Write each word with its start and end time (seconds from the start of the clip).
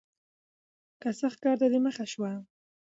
که 1.01 1.09
سخت 1.19 1.37
کار 1.43 1.55
ته 1.61 1.67
دې 1.71 1.79
مخه 1.85 2.05
شوه 2.11 2.31